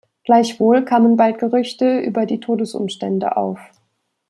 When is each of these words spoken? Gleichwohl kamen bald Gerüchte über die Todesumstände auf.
Gleichwohl 0.23 0.83
kamen 0.83 1.15
bald 1.15 1.37
Gerüchte 1.37 1.99
über 1.99 2.25
die 2.25 2.39
Todesumstände 2.39 3.37
auf. 3.37 3.59